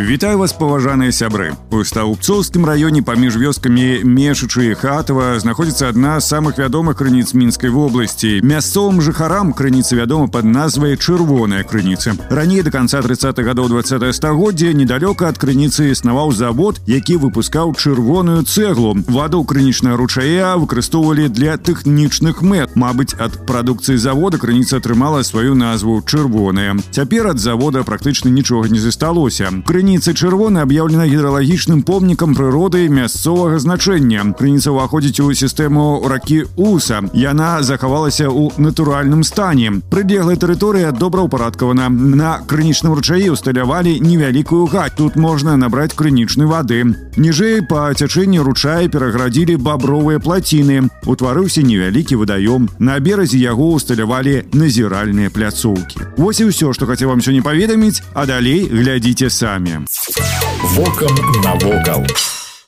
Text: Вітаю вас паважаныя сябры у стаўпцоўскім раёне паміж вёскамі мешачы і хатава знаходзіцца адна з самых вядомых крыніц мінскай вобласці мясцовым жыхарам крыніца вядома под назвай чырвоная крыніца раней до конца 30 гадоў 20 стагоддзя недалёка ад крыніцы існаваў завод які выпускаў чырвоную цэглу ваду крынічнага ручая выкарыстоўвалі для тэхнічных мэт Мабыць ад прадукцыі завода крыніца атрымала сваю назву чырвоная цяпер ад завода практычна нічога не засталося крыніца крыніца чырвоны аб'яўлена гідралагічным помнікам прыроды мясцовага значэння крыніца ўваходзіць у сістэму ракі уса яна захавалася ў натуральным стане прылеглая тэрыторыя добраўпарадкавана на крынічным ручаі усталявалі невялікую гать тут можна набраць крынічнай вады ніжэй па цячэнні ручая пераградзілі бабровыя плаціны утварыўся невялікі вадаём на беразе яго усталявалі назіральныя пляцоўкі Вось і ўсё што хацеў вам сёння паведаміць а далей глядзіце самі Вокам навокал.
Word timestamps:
Вітаю 0.00 0.38
вас 0.38 0.52
паважаныя 0.52 1.12
сябры 1.12 1.52
у 1.70 1.84
стаўпцоўскім 1.84 2.64
раёне 2.64 3.02
паміж 3.04 3.36
вёскамі 3.36 4.00
мешачы 4.06 4.70
і 4.70 4.78
хатава 4.78 5.34
знаходзіцца 5.38 5.90
адна 5.92 6.16
з 6.20 6.30
самых 6.30 6.56
вядомых 6.56 6.96
крыніц 6.96 7.34
мінскай 7.34 7.70
вобласці 7.70 8.40
мясцовым 8.40 9.02
жыхарам 9.04 9.52
крыніца 9.52 9.98
вядома 9.98 10.26
под 10.32 10.48
назвай 10.48 10.96
чырвоная 10.96 11.62
крыніца 11.68 12.16
раней 12.30 12.62
до 12.62 12.70
конца 12.70 13.02
30 13.02 13.38
гадоў 13.44 13.68
20 13.68 14.14
стагоддзя 14.16 14.72
недалёка 14.72 15.28
ад 15.28 15.36
крыніцы 15.38 15.92
існаваў 15.92 16.32
завод 16.32 16.80
які 16.86 17.20
выпускаў 17.20 17.74
чырвоную 17.76 18.42
цэглу 18.48 18.96
ваду 19.04 19.44
крынічнага 19.44 20.00
ручая 20.00 20.56
выкарыстоўвалі 20.56 21.28
для 21.28 21.58
тэхнічных 21.60 22.40
мэт 22.40 22.74
Мабыць 22.74 23.18
ад 23.20 23.36
прадукцыі 23.44 24.00
завода 24.00 24.38
крыніца 24.38 24.80
атрымала 24.80 25.22
сваю 25.22 25.54
назву 25.54 26.00
чырвоная 26.02 26.78
цяпер 26.90 27.34
ад 27.34 27.38
завода 27.38 27.84
практычна 27.84 28.30
нічога 28.30 28.72
не 28.72 28.80
засталося 28.80 29.52
крыніца 29.66 29.83
крыніца 29.84 30.12
чырвоны 30.14 30.60
аб'яўлена 30.64 31.06
гідралагічным 31.10 31.82
помнікам 31.82 32.34
прыроды 32.34 32.88
мясцовага 32.88 33.58
значэння 33.62 34.34
крыніца 34.38 34.74
ўваходзіць 34.74 35.20
у 35.24 35.32
сістэму 35.32 36.06
ракі 36.10 36.44
уса 36.56 37.00
яна 37.14 37.62
захавалася 37.62 38.28
ў 38.28 38.56
натуральным 38.58 39.22
стане 39.24 39.80
прылеглая 39.92 40.36
тэрыторыя 40.36 40.92
добраўпарадкавана 40.92 41.88
на 41.88 42.40
крынічным 42.46 42.94
ручаі 42.98 43.30
усталявалі 43.34 43.98
невялікую 44.00 44.66
гать 44.66 44.96
тут 45.00 45.16
можна 45.16 45.56
набраць 45.56 45.96
крынічнай 45.96 46.46
вады 46.50 46.84
ніжэй 47.16 47.64
па 47.70 47.90
цячэнні 47.94 48.40
ручая 48.44 48.88
пераградзілі 48.88 49.56
бабровыя 49.56 50.20
плаціны 50.20 50.88
утварыўся 51.06 51.62
невялікі 51.62 52.20
вадаём 52.20 52.68
на 52.78 52.98
беразе 53.00 53.38
яго 53.38 53.72
усталявалі 53.76 54.44
назіральныя 54.52 55.30
пляцоўкі 55.30 56.08
Вось 56.16 56.40
і 56.40 56.50
ўсё 56.50 56.72
што 56.76 56.86
хацеў 56.86 57.12
вам 57.12 57.24
сёння 57.24 57.42
паведаміць 57.42 58.02
а 58.14 58.26
далей 58.26 58.68
глядзіце 58.68 59.30
самі 59.30 59.73
Вокам 60.75 61.15
навокал. 61.43 62.05